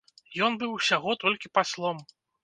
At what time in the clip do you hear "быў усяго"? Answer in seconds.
0.61-1.13